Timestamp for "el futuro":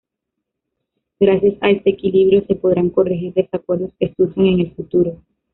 4.61-5.21